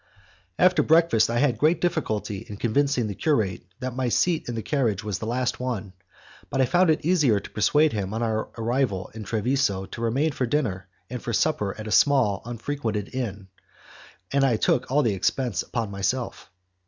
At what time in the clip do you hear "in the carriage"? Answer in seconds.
4.49-5.03